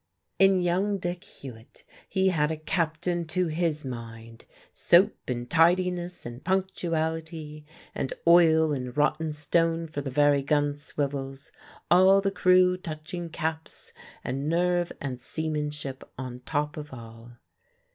In 0.39 0.61
young 0.61 0.97
Dick 0.97 1.23
Hewitt 1.23 1.83
he 2.09 2.29
had 2.29 2.49
a 2.49 2.57
captain 2.57 3.27
to 3.27 3.49
his 3.49 3.85
mind: 3.85 4.45
soap 4.73 5.15
and 5.27 5.47
tidiness 5.47 6.25
and 6.25 6.43
punctuality, 6.43 7.67
and 7.93 8.11
oil 8.25 8.71
and 8.73 8.97
rotten 8.97 9.31
stone 9.31 9.85
for 9.85 10.01
the 10.01 10.09
very 10.09 10.41
gun 10.41 10.75
swivels; 10.75 11.51
all 11.91 12.19
the 12.19 12.31
crew 12.31 12.77
touching 12.77 13.29
caps, 13.29 13.93
and 14.23 14.49
nerve 14.49 14.91
and 14.99 15.21
seamanship 15.21 16.03
on 16.17 16.39
top 16.47 16.77
of 16.77 16.91
all. 16.91 17.33